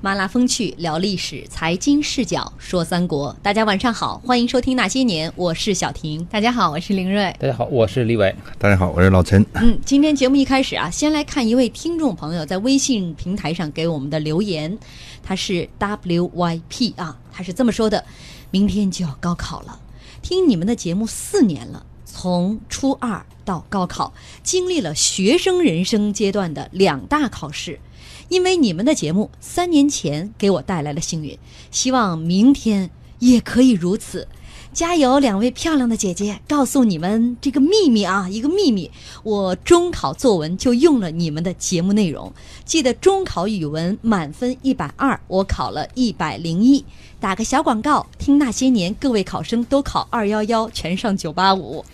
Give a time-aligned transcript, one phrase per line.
[0.00, 3.36] 麻辣风趣聊历史，财经视角说三国。
[3.42, 6.24] 大家晚上好，欢迎收听《那些年》，我是小婷。
[6.26, 7.34] 大家好，我是林瑞。
[7.40, 8.32] 大家好，我是李伟。
[8.58, 9.44] 大家好，我是老陈。
[9.54, 14.78] 嗯，今天节目一开始啊，先来看一位听众朋友在微信平台上给我们的留言，
[15.20, 18.04] 他是 WYP 啊，他是这么说的：
[18.52, 19.80] 明天就要高考了，
[20.22, 24.12] 听你们的节目四年了，从初二到高考，
[24.44, 27.80] 经历了学生人生阶段的两大考试。
[28.28, 31.38] 因为你们的节目三年前给我带来了幸运，
[31.70, 34.28] 希望明天也可以如此。
[34.70, 36.38] 加油，两位漂亮的姐姐！
[36.46, 38.88] 告诉你们这个秘密啊，一个秘密。
[39.24, 42.32] 我中考作文就用了你们的节目内容。
[42.64, 46.84] 记得中考语文满分一百二，我考了一百零一。
[47.18, 51.84] 打个小广告，听那些年各位考生都考二幺幺，全上九八五。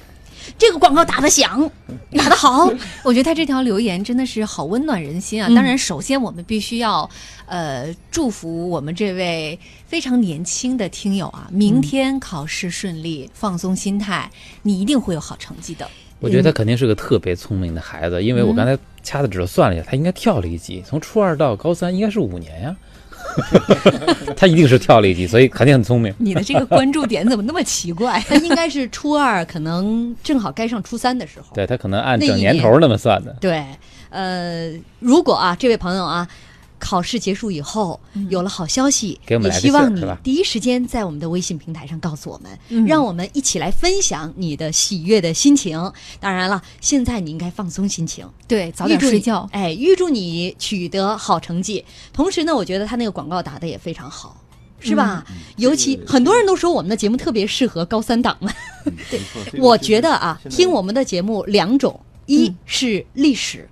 [0.58, 1.70] 这个广告打得响，
[2.12, 2.70] 打得好。
[3.02, 5.48] 我觉得他这条留言真的是好温暖人心啊！
[5.54, 7.08] 当然，首先我们必须要
[7.46, 14.30] 呃祝福我们这位非常年轻的听友啊，明天考试顺利，放松心态，
[14.62, 15.88] 你一定会有好成绩的。
[16.20, 22.74] 我觉得他肯定是个特别聪明的孩子，因为我刚才掐的指头算了一下，他应该跳了一级，从初二到高三应该是五年呀。
[24.37, 26.15] 他一定是跳了一级，所以肯定很聪明。
[26.18, 28.21] 你的这个关注点怎么那么奇怪？
[28.29, 31.54] 他应该是初二，可能正好该上初三的时候。
[31.54, 33.37] 对他可能按整年头那么算的。
[33.41, 33.65] 对，
[34.10, 36.26] 呃，如果啊，这位朋友啊。
[36.85, 45.91] 考试结束以后，有了好消息，也希望你第一时间在我们的微信平台上告诉我们，让我们一起来分享你的喜悦的心情。
[46.21, 49.49] 当然了，现在你应该放松心情，对，早点睡觉。
[49.52, 51.82] 哎，预祝你取得好成绩。
[52.13, 54.37] 同时呢，我觉得他那个广告打的也非常好，
[54.79, 55.24] 是吧？
[55.57, 58.52] 尤其很多人都说我们的节目特别适合高三党们。
[59.10, 59.19] 对，
[59.59, 63.66] 我觉得啊，听我们的节目两种，一是历史，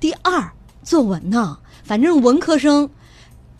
[0.00, 0.50] 第二
[0.82, 1.58] 作文呢。
[1.88, 2.86] 反正文科生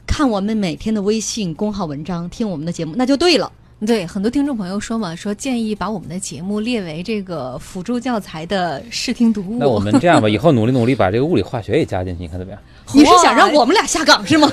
[0.06, 3.50] 看我们每天的微信公号文章，听我们的节目，那就对了。
[3.86, 9.56] 对，很多听众朋友说嘛，说建议把我们的节目列为这个辅助教材的视听读物。
[9.58, 12.60] 那我们这样吧，以后努力努力把这个物理化学也加进去，你看怎么样？
[12.92, 14.46] 你是想让我们俩下岗是吗？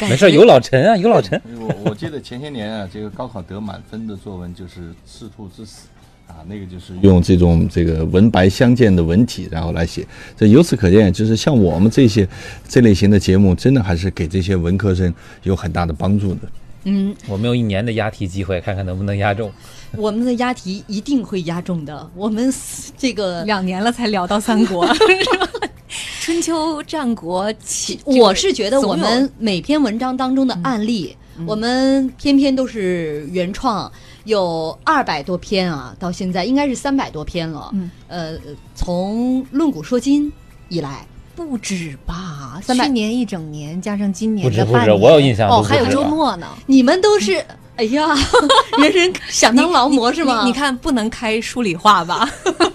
[0.00, 1.40] 没事，有老陈啊，有老陈。
[1.60, 5.82] 我我记得前些年啊，这个高考得满分的作文就是《赤兔之死》。
[6.30, 10.06] 啊，那个就是用这种这个文白相间的文体，然后来写。
[10.36, 12.26] 这由此可见，就是像我们这些
[12.68, 16.40] 这类型的节目，真的还是给这些文科生有很大的帮助的。
[16.84, 19.50] 嗯，我们有一年的押题机会，看看能不能押中。
[19.98, 22.08] 我们的押题一定会押中的。
[22.14, 22.52] 我们
[22.96, 24.86] 这个两年了才聊到三国
[26.22, 27.98] 春秋战国起。
[28.04, 33.90] 我是觉得我们每篇文章当中的案例，我们偏偏都是原创。
[34.24, 37.70] 有二百多篇啊，到现在应该是三百多篇了。
[37.72, 38.34] 嗯，呃，
[38.74, 40.32] 从论古说今
[40.68, 42.60] 以来，不止吧？
[42.66, 46.46] 去年一整年加上今年的半年，我有印象哦，还有周末呢。
[46.66, 47.42] 你们都是
[47.76, 48.08] 哎呀，
[48.78, 50.44] 人人想当劳模是吗？
[50.44, 52.28] 你看，不能开数理化吧？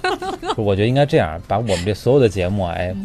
[0.57, 2.95] 我觉得应该这样，把我们这所有的节目，哎，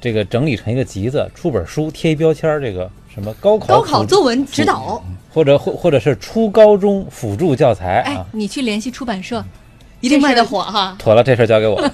[0.00, 2.88] 这个整理成一个集子，出本书，贴一标签，这个
[3.18, 5.02] 什么高考高考作文指导。
[5.34, 9.44] 或者或或者是初高中辅助教材啊，你去联系出版社，
[10.00, 10.96] 一定卖得火哈。
[10.98, 11.76] 妥了，这事儿交给我。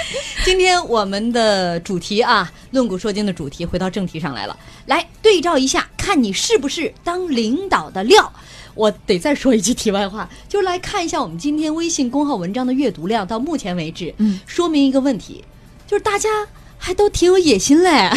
[0.44, 4.58] 今天我们的主题啊，论古说今的主题，回到正题上来了。
[4.86, 8.32] 来对照一下，看你是不是当领导的料。
[8.74, 15.44] 我得再说一句题外话，就来看一下我们今天微信公号文章的阅读量，到目前为止，嗯，说明一个问题，
[15.86, 16.28] 就是大家
[16.76, 18.10] 还都挺有野心嘞。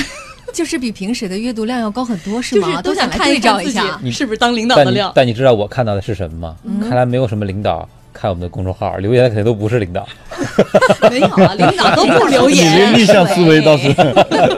[0.54, 2.82] 就是比平时的阅读量要高很多，是吗？
[2.82, 5.12] 都想看对照一下，你是不是当领导的料？
[5.16, 6.56] 但你知道我看到的是什么吗？
[6.88, 7.88] 看来没有什么领导。
[8.22, 10.08] 看我们的公众号留言的肯定都不是领导，
[11.10, 12.94] 没有啊，领导都不留言。
[12.94, 13.92] 逆向思维倒是，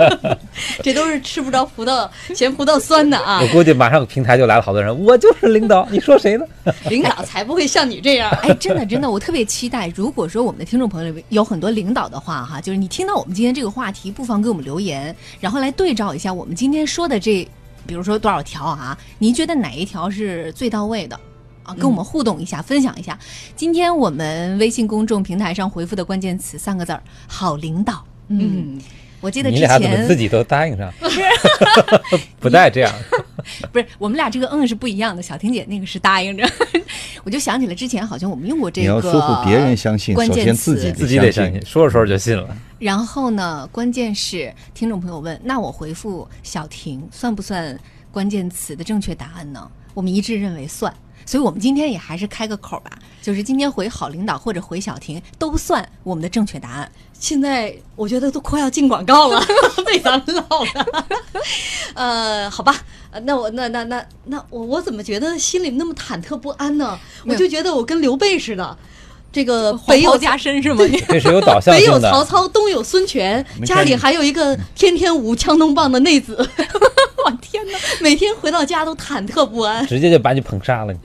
[0.83, 3.39] 这都是吃不着葡萄嫌葡萄酸的啊！
[3.41, 6.45] 我估计马上平台就来了好多人，我就是领导，你说谁呢？
[6.91, 8.29] 领导才不会像你这样！
[8.41, 17.47] 哎，真的真的，我特别期待，如果说我们的听众朋友有很多领导的话，哈，就是你听到我们今天这个话题，不妨给我们留言，然后来对照一下我们今天说的这，
[17.87, 18.97] 比如说多少条啊？
[19.19, 21.17] 您觉得哪一条是最到位的？
[21.63, 23.17] 啊，跟我们互动一下，分享一下。
[23.55, 28.05] 今天我们微信公众平台上回复的关键词三个字儿：好领导。
[28.27, 28.79] 嗯，
[29.21, 30.91] 我记得之前自己都答应上，
[32.39, 32.93] 不带这样。
[33.71, 35.21] 不是，我们俩这个嗯是不一样的。
[35.21, 36.49] 小婷姐那个是答应着，
[37.23, 38.87] 我就想起了之前好像我们用过这个。
[38.87, 42.55] 你要说服别人相信，首先自己自己得相信，说着说着就信了。
[42.79, 47.77] 然后呢，关键是听众朋友问，那我回复小婷算不算？
[48.11, 49.71] 关键词的正确答案呢？
[49.95, 50.93] 我们一致认为算。
[51.25, 52.91] 所以我们今天也还是开个口吧，
[53.21, 56.91] 就是今天回好领导或者回小婷都算我们的正确答案。
[57.13, 59.41] 现在我觉得都快要进广告了，
[59.85, 61.07] 被咱们唠了。
[61.95, 62.75] 呃，好吧，
[63.11, 66.99] 呃那我那那那那我我怎么觉得心里那么忐忑不安呢？
[67.25, 68.77] 我就觉得我跟刘备似的，
[69.33, 70.85] 这个北有北加身是吗？
[71.09, 71.99] 这是有导向北有。
[71.99, 76.37] 曹操，东有孙权，家里还有一个天天舞枪弄棒的内子。
[77.25, 77.77] 我天哪！
[78.01, 79.85] 每天回到家都忐忑不安。
[79.87, 80.99] 直接就把你捧杀了你。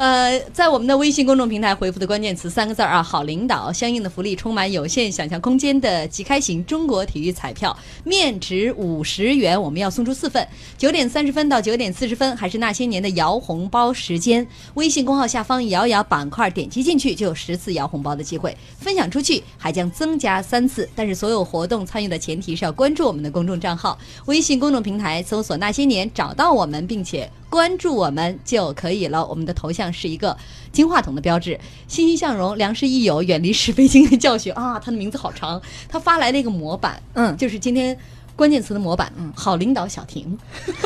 [0.00, 10.48] 呃，在我们的微信公众平台回复的关键词三个字儿啊，好领导，相应的福利充满有限想象空间的即开型中国体育彩票，面值五十元，我们要送出四份。
[10.78, 14.48] 九点三十分到九点四十分，还是那些年的摇红包时间。
[14.72, 20.88] 微信公号下方摇摇板块，点击进去就有十次摇红包的机会，分享出去还将增加三次。
[20.96, 29.26] 但是所有活动参与的前提是要关注我们的公众账号，微信公众平台搜索“那些年”，找到我们，并且关注我们就可以了。
[29.26, 30.34] 我们的头像是一个
[30.72, 31.58] 金话筒的标志，
[31.88, 34.78] 欣欣向荣，良师益友，远离是非经验教训 啊！
[34.78, 37.94] 他的名字好长，他发来了一个模板，嗯就是今天
[38.36, 40.38] 关键词的模板，嗯，好领导小婷。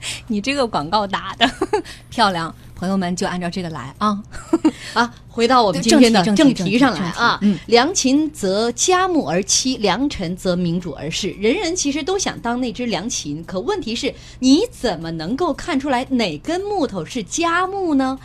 [0.28, 1.50] 你这个广告打的
[2.08, 4.22] 漂亮，朋友们就按照这个来啊。
[4.94, 11.30] 啊，回到我们今天的正题上来啊嗯，良禽择佳木而栖，良臣择明主而事。
[11.38, 18.18] 人人其实都想当那只良禽，可问题是，你怎么能够看出来哪根木头是佳木呢？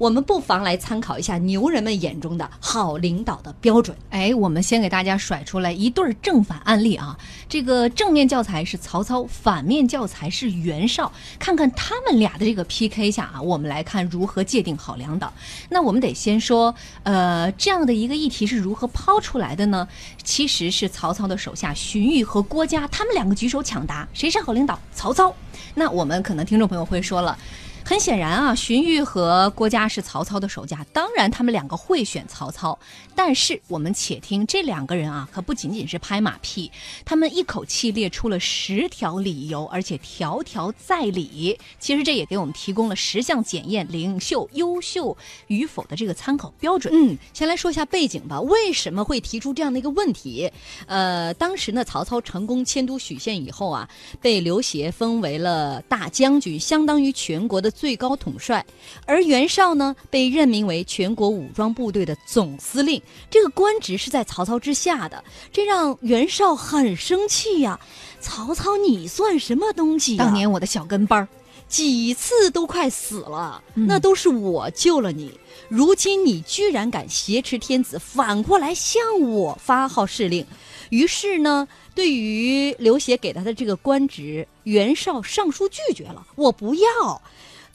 [0.00, 3.94] 我们不妨来参考一下牛人们眼中的好领导的标准。
[4.08, 7.18] 哎，我们先给大家甩出来一对儿正反案例啊。
[7.50, 11.12] 这个正面教材是曹操，反面教材是袁绍。
[11.38, 15.30] 看看他们俩的这个 PK 下啊，我们来看如何界定好领导。
[15.68, 19.86] 那我们得先说，呃，这样的一个议题是如何抛出来的呢？
[20.24, 24.80] 其实是曹操的手下荀彧和郭嘉，他们两个举手抢答，谁是好领导？
[24.94, 25.34] 曹操。
[25.74, 27.36] 那我们可能听众朋友会说了。
[27.84, 32.78] 很显然啊，荀彧和郭嘉是曹操的手下，当然他们两个会选曹操。
[33.16, 36.70] 但是我们且听这两个人啊，可不仅仅是拍马屁，
[37.04, 41.58] 他们一口气列出了十条理由，而且条条在理。
[41.78, 45.16] 其实这也给我们提供了十项检验领袖优秀
[45.48, 46.94] 与否的这个参考标准。
[46.96, 48.40] 嗯，先来说一下背景吧。
[48.40, 50.50] 为什么会提出这样的一个问题？
[50.86, 53.88] 呃，当时呢，曹操成功迁都许县以后啊，
[54.20, 58.64] 被刘协封为了大将军，相当于全国的最高统帅。
[59.06, 63.00] 而袁绍呢，被任命为全国武装部队的总司令，
[63.30, 65.22] 这个官职是在曹操之下的，
[65.52, 67.78] 这让袁绍很生气呀、
[68.20, 71.28] 曹操，你算什么东西呀、当年我的小跟班儿，
[71.68, 75.38] 几次都快死了，嗯那都是我救了你。
[75.68, 80.44] 如今你居然敢挟持天子，反过来向我发号施令。
[80.88, 87.22] 于是呢，对于刘协给他的这个官职，袁绍上书拒绝了，我不要。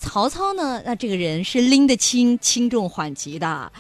[0.05, 3.71] 曹操呢，那这个人是拎得清轻重缓急的，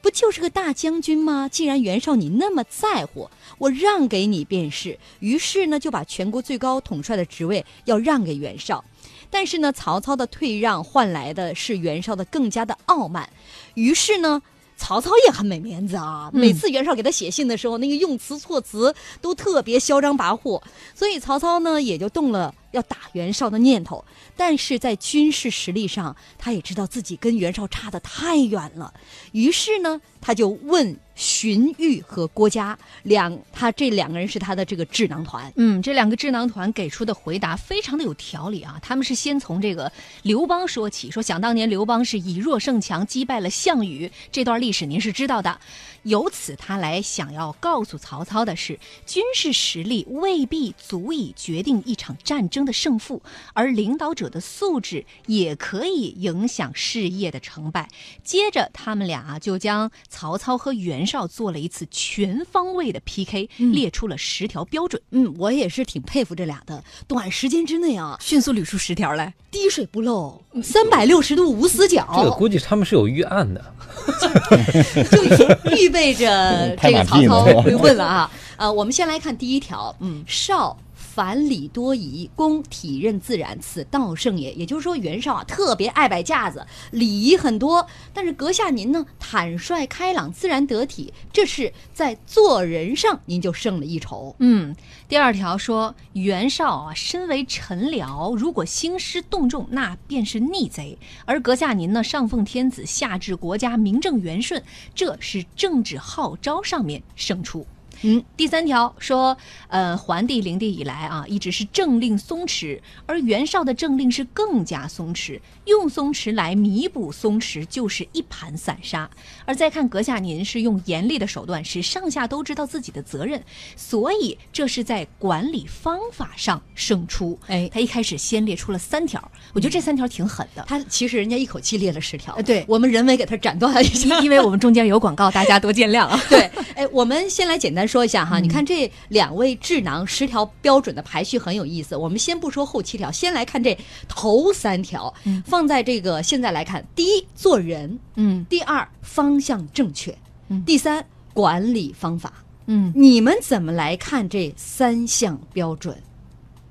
[0.00, 1.46] 不就是个大将军吗？
[1.46, 3.28] 既然袁绍你那么在乎，
[3.58, 4.98] 我让给你便是。
[5.20, 8.82] 于是呢，就把全国最高统帅的职位要让给袁绍。
[9.30, 13.28] 但是呢，曹操的退让换来的是袁绍的更加的傲慢。
[13.74, 14.40] 于是呢，
[14.78, 16.30] 曹操也很没面子啊。
[16.32, 20.60] 嗯每次袁绍给他写信的时候，那个用词措辞都特别嚣张跋扈，
[20.94, 24.04] 所以曹操呢也就动了要打袁绍的念头。
[24.36, 28.92] 但是在军事实力上，他也知道自己跟袁绍差得太远了，
[29.32, 35.52] 于是呢，他就问荀彧和郭嘉两，他这两个人是他的这个智囊团。
[35.56, 38.78] 嗯，这两个智囊团给出的回答非常的有条理啊。
[38.82, 39.90] 他们是先从这个
[40.22, 45.60] 刘邦说起，说想当年刘邦是以弱胜强，击败了项羽，这段历史您是知道的。
[46.02, 57.88] 由此他来想要告诉曹操的是，军事实力未必足以决定一场战争的胜负，而领导者的素质也可以影响事业的成败。
[58.22, 65.00] 接着，他们俩啊就将曹操和袁绍做了一次全方位的 PK，、列出了十条标准。
[65.10, 69.34] 嗯，我也是挺佩服这俩的，短时间之内啊，迅速捋出十条来。
[69.50, 73.64] 滴水不漏，三百六十度无死角，这个估计他们是有预案的。
[75.10, 78.30] 就预备着 这个曹操会问了啊。
[78.56, 80.76] 呃，我们先来看第一条，嗯，少。
[81.14, 84.52] 凡礼多仪，公体任自然，此道圣也。
[84.54, 87.86] 也就是说，袁绍啊特别爱摆架子，礼仪很多。
[88.12, 94.34] 但是阁下您呢，坦率开朗，自然得体，这是在做人上您就胜了一筹。
[94.40, 94.74] 嗯，
[95.08, 104.60] 第二条说袁绍啊，身为臣僚，如果兴师动众，那便是逆贼；而阁下您呢，上奉天子，下治国家，名正言顺，
[104.96, 107.64] 这是政治号召上面胜出。
[108.06, 109.34] 嗯，第三条说，
[109.68, 119.08] 呃，桓帝灵帝以来啊，一直是政令松弛，而袁绍的政令是更加松弛，用松弛来弥补松弛，就是一盘散沙。
[119.46, 123.42] 而再看阁下您是用严厉的手段，使上下都知道自己的责任，
[123.74, 127.38] 所以这是在管理方法上胜出。
[127.46, 130.62] 哎他一开始先列出了三条，我觉得这三条挺狠的。
[130.68, 134.20] 他其实人家一口气列了十条，呃对我们人为给他斩断了一下。
[134.20, 136.20] 因为我们中间有广告，大家多见谅啊。
[136.28, 141.94] 对，哎，我们先来简单说一下哈，你看这两位智囊十条标准的排序很有意思。
[141.94, 143.76] 我们先不说后七条，先来看这
[144.08, 145.12] 头三条，
[145.44, 150.16] 放在这个现在来看，第一做人，嗯第二方向正确，
[150.48, 152.32] 嗯第三管理方法。
[152.66, 155.94] 嗯，你们怎么来看这三项标准？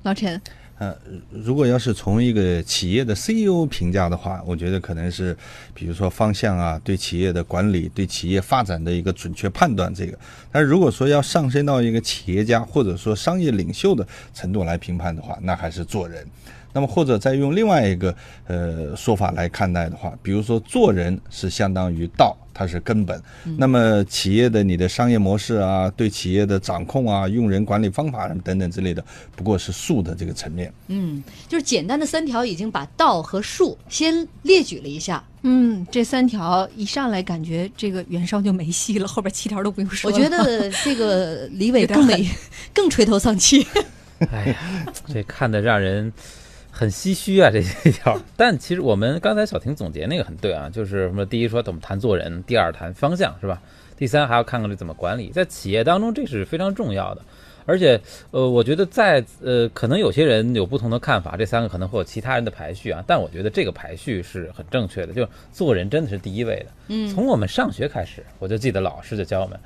[0.02, 0.42] 老陈，
[0.80, 0.94] 呃，
[1.32, 5.38] 如果要是从一个企业的 CEO 评价的话，我觉得可能是，
[5.74, 10.18] 比如说方向啊，对企业的管理、对企业发展的一个准确判断，这个。
[10.52, 16.28] 但如果说要上升到一个企业家或者说商业领袖的程度来评判的话，那还是做人。
[16.74, 18.14] 那么或者再用另外一个
[18.48, 23.22] 呃说法来看待的话，比如说做人是相当于道，它是根本。
[23.58, 29.04] 那么企业的你的商业模式啊，对企业的掌控啊，用人管理方法等等之类的，
[29.36, 30.74] 不过是术的这个层面。
[30.88, 35.24] 嗯，就是简单的三条已经把道和术先列举了一下。
[35.46, 40.18] 嗯，这三条一上来感觉这个袁绍就没戏了，后边七条都不用说我。
[40.18, 42.28] 觉得这个李伟 更没
[42.74, 43.68] 更垂头丧气。
[44.32, 46.12] 哎呀，这看得让人
[46.76, 48.20] 很唏嘘啊， 这些条。
[48.36, 53.62] 但其实我们刚才小婷总结那个很对啊，就是什么第一说怎么谈做人，第二谈方向是吧？
[53.96, 57.22] 第三还要看看这怎么管理，在企业当中这是非常重要的。
[57.66, 57.98] 而且，
[58.32, 66.66] 呃，我觉得在呃，可能有些人有不同的看法，这三个可能会有其他人的排序啊，但我觉得这个排序是很正确的，就是做人真的是第一位的。
[66.90, 69.58] 嗯，从我们上学开始，我就记得老师就教我们，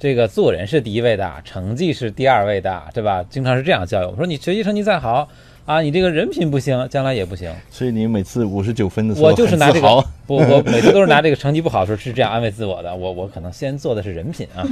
[0.00, 3.24] 这个做人是第一位的，成绩是第二位的，对吧？
[3.30, 5.28] 经常是这样教育我们说，你学习成绩再好
[5.66, 7.50] 啊，你这个人品不行，将来也不行。
[7.70, 12.94] 所以你每次五十九分的时候，我就是拿这个不，我每次都是拿这个成绩不好的时候是这样安慰自我的。
[12.94, 14.62] 我我可能先做的是人品啊。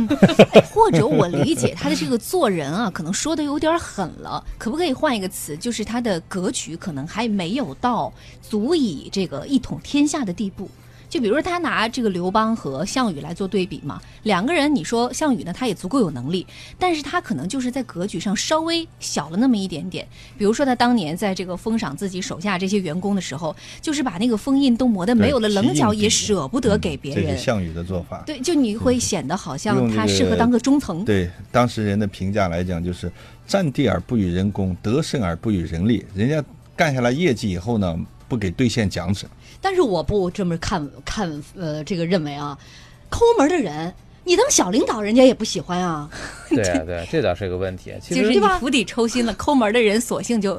[0.52, 5.56] 哎或者我理解他的这个做人啊，可能说的有点狠了，可不可以换一个词？
[5.56, 10.68] 就是他的格局可能还没有到足以这个一统天下的地步。
[11.12, 16.47] 就比如说他拿这个刘邦和项羽来做对比嘛，两个人你说项羽呢，他也足够有能力，
[16.78, 20.09] 但是他可能就是在格局上稍微小了那么一点点。
[20.38, 27.45] 比如说他当年在这个封赏自己手下这些员工的时候，就是把那个封印都磨得没有了棱角，也舍不得给别人这是。
[27.45, 28.23] 项羽的做法。
[28.25, 31.04] 对，就你会显得好像他适合当个中层。
[31.04, 33.12] 对当时人的评价来讲，就是
[33.47, 36.07] 占地而不与人功，得胜而不与人利。
[36.14, 36.42] 人家
[36.75, 37.99] 干下来业绩以后呢，
[38.32, 39.28] 不给兑现奖赏。
[39.60, 42.58] 但是我不这么看看，呃，这个认为啊，
[43.10, 43.92] 抠门的人，
[44.24, 46.08] 你当小领导，人家也不喜欢啊。
[46.48, 47.92] 对啊，对啊，这倒是个问题。
[48.00, 50.54] 其实就釜底抽薪了，抠门的人索性就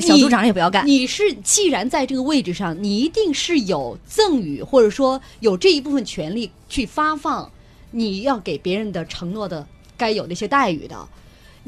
[0.00, 0.86] 小组长也不要干。
[0.86, 7.50] 你是既然在这个位置上，你一定是有赠与，或者说有这一部分权利去发放
[7.90, 11.08] 你要给别人的承诺的该有的一些待遇的。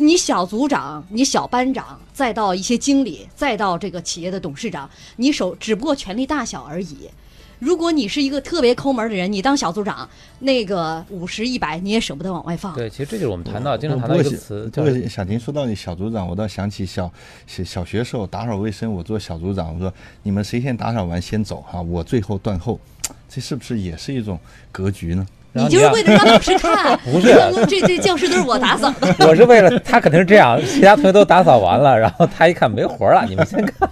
[0.00, 7.10] 你小组长，你小班长，再到一些经理，再到这个企业的董事长，你手只不过权力大小而已。
[7.58, 12.74] 如果你是一个特别抠门的人，你当小组长，那个五十一百你也舍不得往外放。
[12.74, 17.12] 对，其实这就是我们谈到经常谈到一个词，不叫过小婷说到你小组长，我倒想起小
[17.46, 19.92] 小小学时候打扫卫生，我做小组长，我说
[20.22, 22.80] 你们谁先打扫完先走哈，我最后断后，
[23.28, 24.40] 这是不是也是一种
[24.72, 25.26] 格局呢？
[25.52, 27.34] 你就是为了让老师看， 不是
[27.66, 29.14] 这这教室都是我打扫的。
[29.26, 33.90] 我是为了他肯定是这样，其他同学都打扫完了，然后他一看没活了，你们先看。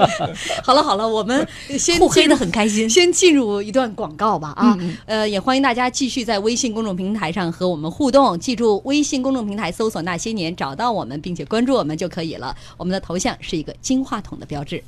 [0.64, 1.46] 好了好了，我们
[1.78, 2.88] 先互黑的很开心。
[2.88, 8.38] 先进入一段广告吧啊，嗯呃，也欢迎大家继续在微信公众平台上和我们互动。
[8.38, 12.56] 记住，微信公众平台搜索“那些年”，找到我们，并且关注我们就可以了。
[12.76, 14.82] 我们的头像是一个金话筒的标志。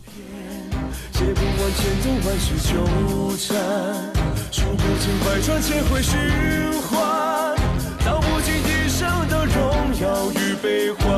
[1.12, 2.72] 写不完千种万事纠
[3.36, 3.56] 缠，
[4.50, 6.16] 数不尽百转千回循
[6.82, 7.56] 环，
[8.04, 9.56] 道不尽一生的荣
[10.00, 11.17] 耀与悲欢，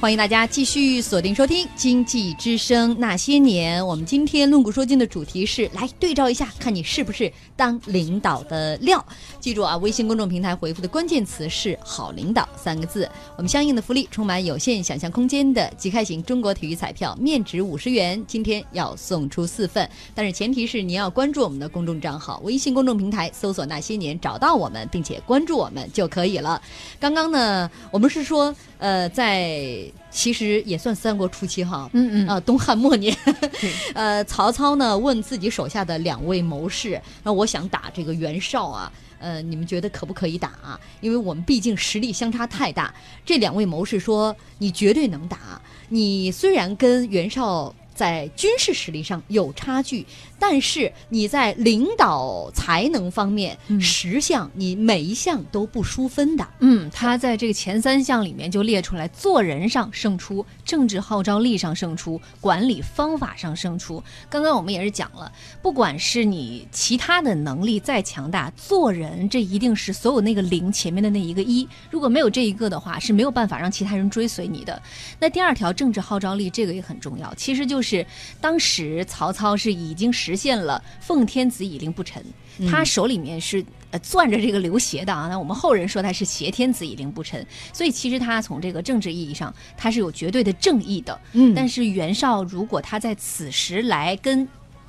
[0.00, 3.82] 欢迎大家继续锁定收听《经济之声那些年》。
[3.84, 9.04] 我们今天论古说今的主题是来对照一下，看你是不是当领导的料。
[9.40, 13.10] 记住啊，微信公众平台回复的关键词是“好领导”三个字。
[13.36, 26.62] 我们相应的福利充满有限想象空间的即开型中国体育彩票，面值五十元，今天要送出四份，但是前提是您要关注我们的公众账号，微信公众平台搜索“那些年”，找到我们，并且关注我们就可以了。
[27.00, 33.16] 刚刚呢，我们是说，呃，在其实也算三国初期哈，嗯嗯啊，东汉末年，
[33.94, 40.78] 呃，曹操呢问自己手下的两位谋士，那我想打这个袁绍啊，呃，你们觉得可不可以打啊？
[41.00, 42.94] 因为我们毕竟实力相差太大。
[43.24, 47.74] 这两位谋士说，你绝对能打，你虽然跟袁绍。
[47.98, 50.06] 在军事实力上有差距，
[50.38, 56.46] 但是你在领导才能方面，嗯十项你每一项都不输分的。
[56.60, 64.02] 嗯，他在这个前三项里面就列出来，做人上胜出，政治号召力上胜出，管理方法上胜出。
[64.28, 65.30] 刚刚我们也是讲了，
[65.60, 74.80] 不管是你其他的能力再强大，做人这一定是所有那个零前面的那一个一，如果没有这一个的话，是没有办法让其他人追随你的。
[75.18, 78.06] 那第二条政治号召力，这个也很重要，其实就是
[78.40, 82.24] 当时曹操是已经实现了奉天子以令不臣，
[82.70, 83.64] 他手里面是。
[83.90, 87.42] 呃，攥着这个刘协的啊，那我们后人说他是挟天子以令不臣，
[87.72, 91.18] 所以其实他从这个政治意义上，他是有绝对的正义的。
[91.32, 94.46] 嗯但是袁绍如果他在此时来跟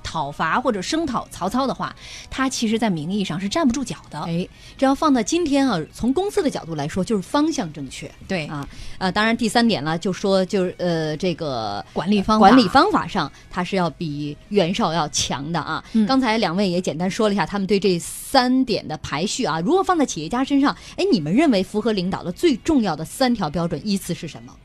[0.10, 1.96] 讨伐或者声讨曹操的话，
[2.32, 4.20] 他其实在名义上是站不住脚的。
[4.22, 8.68] 哎，这要放到今天啊，从公司的角度来说，就是方向正确对啊。
[8.98, 15.84] 呃，当然第三点呢，就说就是呃这个管理方法管理方法上，他是要比袁绍要强的啊。
[15.94, 19.60] 嗯刚才两位也简单说了一下他们对这三点的排序啊。
[19.60, 24.56] 如果放在企业家身上，哎，你们认为符合领导的最重要的三条标准依次是什么？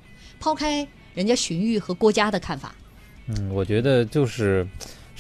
[0.41, 2.75] 抛开人家荀彧和郭嘉的看法，
[3.29, 4.67] 嗯，我觉得就是，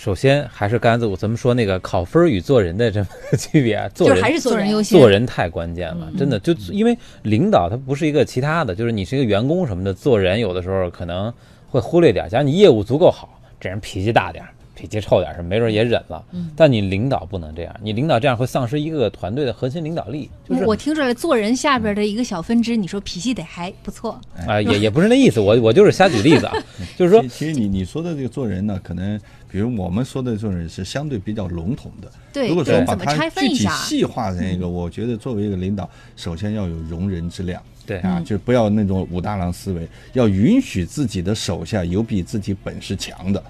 [0.05, 11.33] 首先还是刚才我咱们说那个考分与做人的这么个区别啊， 做人就还是做人优先做人太关键了，嗯真的就因为领导他不是一个其他的，就是你是一个员工什么的，做人有的时候可能
[11.71, 12.29] 会忽略点儿。
[12.29, 16.23] 假如你业务足够好，这人脾气大点儿，脾气臭点儿，是没准也忍了。
[16.33, 24.21] 嗯但你领导不能这样，你领导这样会丧失一个团队的核心领导力，就是我听出来，做人下边的一个小分支，你说脾气得还不错。
[24.47, 26.55] 啊、也也不是那意思，我我就是瞎举例子啊，
[26.97, 32.11] 就是说其其实你你说的这个做人呢，可能比如我们说的做人是相对比较笼统的。
[32.33, 33.69] 对，如果说把它具体？
[33.69, 37.63] 细化成一个，我觉得作为一个领导，首先要有容人之量。
[37.87, 43.43] 对啊，就不要那种武大郎思维，要允许自己的手下有比自己本事强的。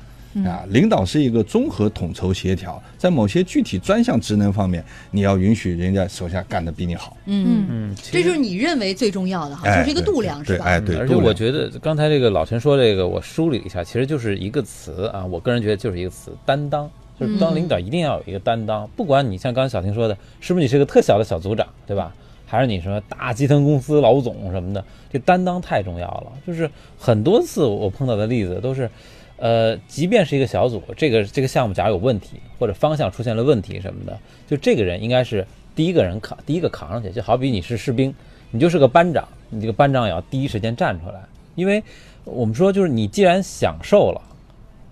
[0.44, 7.16] 啊，领导是一个综合统筹协调，在某些具体专项职能方面，你要允许人家手下干得比你好。
[7.26, 10.64] 嗯，嗯，这就是你认为最重要的哈，哎就是一个度量，是吧？
[10.64, 16.90] 对哎，对，而且我觉得刚才这个老陈说这个，我梳理了一下，其实就是一个词啊，我个人觉得就是一个词——担当。
[17.16, 22.12] 就是当领导一定要有一个担当，不管你像刚才小婷说的，是不是你是个特小的小组长，对吧？
[22.44, 26.32] 还是你什么大集团公司老总什么的，这担当太重要了。
[26.44, 26.68] 就是
[26.98, 28.90] 很多次我碰到的例子都是，
[29.36, 37.10] 呃，即便是一个小组，这个这个项目假如有问题或者方向出现了问题什么的，就这个人应该是第一个人扛，第一个扛上去。
[37.10, 38.14] 就好比你是士兵，
[38.50, 41.20] 你就是个班长，你这个班长也要第一时间站出来，
[41.56, 41.82] 因为
[42.24, 44.22] 我们说就是你既然享受了，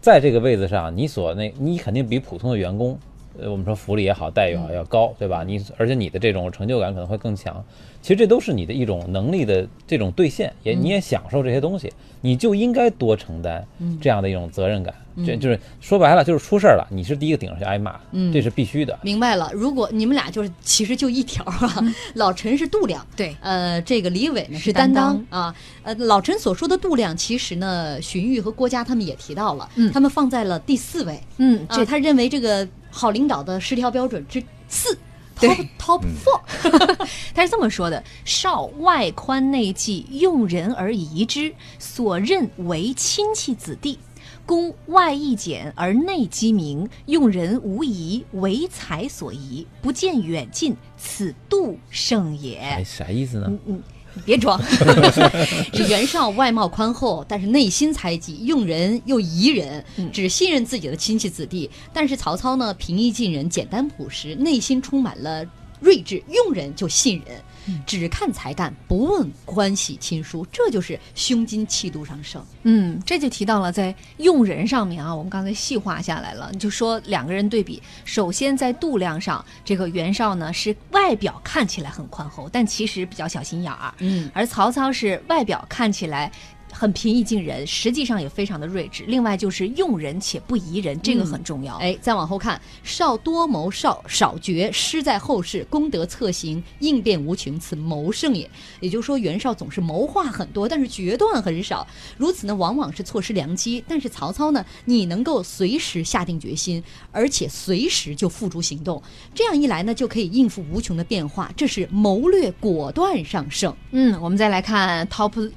[0.00, 2.98] 在这个位子上，你所那你肯定比普通的员工，
[3.38, 5.44] 呃，我们说福利也好，待遇也好要高，对吧？
[5.44, 7.64] 你而且你的这种成就感可能会更强。
[8.00, 13.64] 其实这都是你的一种能力的这种兑现，也你也享受这些东西，你就应该多承担
[14.00, 14.92] 这样的一种责任感。
[15.24, 18.98] 这就是说白了，就是出事儿了，你是第一个顶上去挨骂，嗯这是必须的。
[19.02, 21.76] 明白了，如果你们俩就是其实就一条啊，
[22.14, 34.96] 老陈是度量，对呃，这个李伟呢是是担担当啊，呃，老陈所说的度量，其实呢，荀彧和郭嘉他们也提到了，嗯他们放在了第四位，嗯，啊，这他认为这个好领导的十条标准之四
[35.36, 36.40] ，top top four，
[37.34, 43.98] 他是这么说的：少外宽内忌，用人而宜之，所任为亲戚子弟。
[44.44, 52.58] 公外易简而内机明，用人无疑，唯才所宜，不见远近，此度胜也。
[52.58, 53.46] 哎，啥意思呢？
[53.48, 53.82] 嗯嗯，
[54.14, 54.60] 你别装，
[55.72, 61.70] 是袁绍外貌宽厚，但是内心猜忌，用人又疑人，只信任自己的亲戚子弟。
[61.92, 65.44] 但是曹操呢，平易近人，简单朴实，内心充满了
[65.82, 67.42] 睿智，用人就信人，
[67.84, 72.42] 只看才干，不问关系亲疏，这就是胸襟气度上升。
[72.62, 86.30] 嗯，这就提到了在用人上面啊，我们刚才细化下来了，就说两个人对比，首先在度量上，这个袁绍呢是外表看起来很宽厚，但其实比较小心眼儿，嗯，而曹操是外表看起来。
[86.72, 89.04] 很平易近人，实际上也非常的睿智。
[89.06, 91.76] 另外就是用人且不疑人，这个很重要。
[91.76, 98.50] 哎，再往后看，少多谋，少少决，失在后世，功德策行，应变无穷，此谋胜也。
[98.80, 103.84] 也就是说，袁绍总是谋划很多，但是决断很少，如此呢，往往是错失良机。
[103.86, 106.82] 但是曹操呢，你能够随时下定决心，
[107.12, 109.02] 而且随时就付诸行动，
[109.34, 113.74] 这样一来呢，就可以应付无穷的变化，这是谋略果断上胜。
[113.90, 115.50] 嗯，我们再来看 top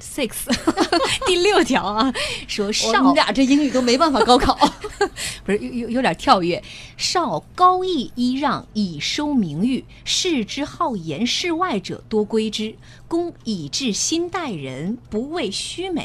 [0.00, 0.32] six
[1.26, 2.12] 第六条啊，
[2.48, 4.58] 说我少们俩这英语都没办法高考。
[5.44, 6.62] 不是有有有点跳跃，
[6.96, 12.74] 少高义揖让以收名誉，世之好言事外者多归之。
[13.10, 16.04] 公以至心待人，不为虚美；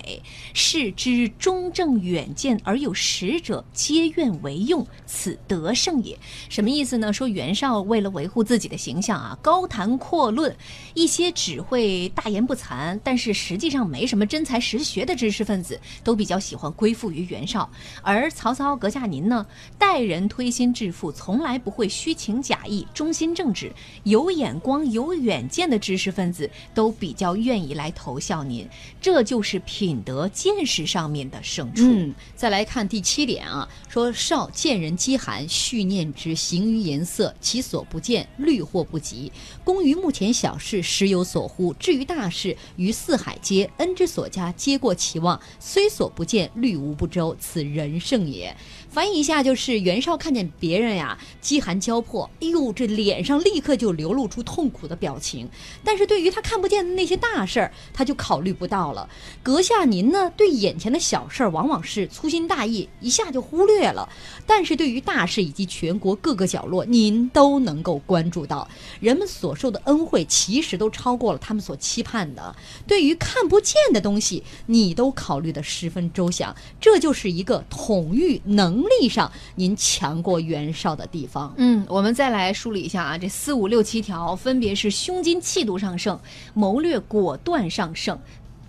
[0.55, 6.17] 士之中正远见而有识者，皆愿为用，此德胜也。
[6.49, 7.13] 什么意思呢？
[7.13, 10.57] 说袁绍为了维护自己的形象啊，高谈阔论，
[10.95, 17.69] 一些只会大言不惭，但是实际上没什么真才实学的知识分子，都比较喜欢归附于袁绍。
[18.01, 19.45] 而曹操阁下您呢，
[19.77, 23.71] 待人推心置腹，从来不会虚情假意，忠心正直，
[24.05, 28.67] 有眼光、有远见的知识分子都比较愿意来投效您，
[28.99, 31.83] 这就是品德见识上面的胜处。
[31.83, 39.31] 嗯，再来看第七点啊，说少见人饥寒，蓄念之，行于颜色，其所不见，虑或不及。
[39.63, 48.55] 公于目前小事，时有所忽；至于大事，于四海皆恩之所加，皆过其望，虽所不见，虑无不周，此人胜也。
[48.95, 55.49] 翻译一下就是袁绍看见别人呀饥寒交迫，哎呦，这脸上立刻就流露出痛苦的表情。
[55.83, 59.09] 但是对于他看不见的那些大事儿，他就考虑不到了。
[59.43, 64.07] 阁下您呢，对眼前的小事儿往往是粗心大意，一下就忽略了；
[64.47, 68.65] 但是对于大事以及全国各个角落，您都能够关注到。
[69.01, 72.55] 人们所受的恩惠，其实都超过了他们所期盼的。
[72.87, 81.53] 对于看不见的东西，你都考虑的十分周详，这就是一个统御能力上您强过袁绍的地方。
[81.57, 86.19] 嗯，我们再来梳理一下啊，这四五六七条分别是胸襟气度上胜，
[86.53, 88.17] 谋略果断上胜。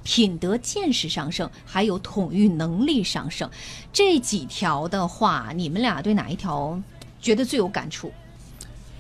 [0.09, 3.51] 品德见识上升，还有统御能力上升，
[3.93, 6.81] 这几条的话，你们俩对哪一条
[7.21, 8.13] 觉得最有感触？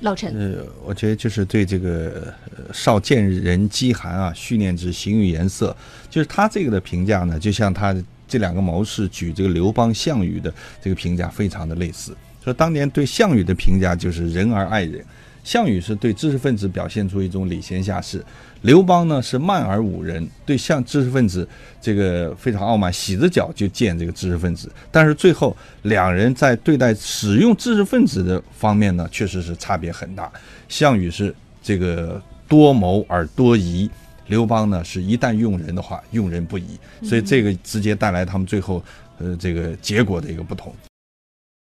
[0.00, 5.76] 老陈，呃，我觉得就是对这个呃少见人饥寒啊，绪念之，行于颜色，
[6.11, 7.94] 就是他这个的评价呢，就像他
[8.28, 12.16] 这两个谋士举这个刘邦、项羽的这个评价非常的类似。
[12.42, 15.04] 说当年对项羽的评价就是仁而爱人，
[15.42, 18.24] 项羽是对知识分子表现出一种礼贤下士，
[18.62, 21.48] 刘邦呢是慢而侮人，对像知识分子
[21.80, 24.70] 这个非常傲慢，洗着脚就见这个知识分子。
[24.92, 30.30] 但是最后两人在对待使用知识分子的方面呢，确实是差别很大。
[30.68, 33.90] 项羽是这个多谋而多疑，
[34.26, 38.82] 刘邦呢是一旦用人的话，用人不疑，所以这个直接带来他们最后
[39.18, 40.74] 呃这个结果的一个不同。